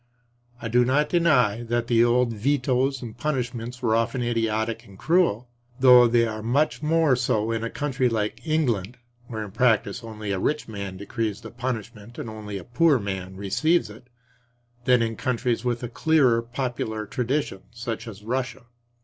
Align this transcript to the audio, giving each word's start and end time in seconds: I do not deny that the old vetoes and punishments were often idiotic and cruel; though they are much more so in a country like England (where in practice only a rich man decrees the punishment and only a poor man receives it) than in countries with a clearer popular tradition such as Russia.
I 0.59 0.67
do 0.67 0.83
not 0.83 1.09
deny 1.09 1.61
that 1.61 1.85
the 1.85 2.03
old 2.03 2.33
vetoes 2.33 3.03
and 3.03 3.15
punishments 3.15 3.83
were 3.83 3.93
often 3.95 4.23
idiotic 4.23 4.83
and 4.83 4.97
cruel; 4.97 5.47
though 5.79 6.07
they 6.07 6.25
are 6.25 6.41
much 6.41 6.81
more 6.81 7.15
so 7.15 7.51
in 7.51 7.63
a 7.63 7.69
country 7.69 8.09
like 8.09 8.41
England 8.43 8.97
(where 9.27 9.43
in 9.43 9.51
practice 9.51 10.03
only 10.03 10.31
a 10.31 10.39
rich 10.39 10.67
man 10.67 10.97
decrees 10.97 11.41
the 11.41 11.51
punishment 11.51 12.17
and 12.17 12.31
only 12.31 12.57
a 12.57 12.63
poor 12.63 12.97
man 12.97 13.35
receives 13.37 13.91
it) 13.91 14.07
than 14.85 15.03
in 15.03 15.17
countries 15.17 15.63
with 15.63 15.83
a 15.83 15.87
clearer 15.87 16.41
popular 16.41 17.05
tradition 17.05 17.61
such 17.69 18.07
as 18.07 18.23
Russia. 18.23 18.63